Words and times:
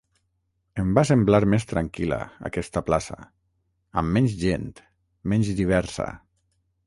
Em 0.83 0.87
va 0.97 1.01
semblar 1.09 1.41
més 1.53 1.67
tranquil·la, 1.73 2.17
aquesta 2.49 2.83
plaça... 2.89 3.19
amb 4.03 4.17
menys 4.17 4.35
gent, 4.47 4.67
menys 5.35 5.55
diversa... 5.63 6.09